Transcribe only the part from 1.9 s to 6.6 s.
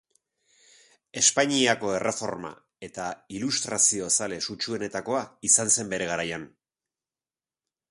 erreforma eta ilustrazio zale sutsuenetakoa izan zen bere garaian.